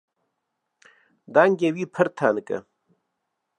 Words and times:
Dengê 1.33 1.69
wî 1.75 1.85
pir 1.93 2.07
tenik 2.17 2.49
e. 2.55 2.57